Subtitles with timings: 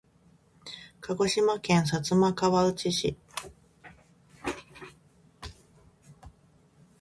[0.99, 3.15] 鹿児島県薩摩川内市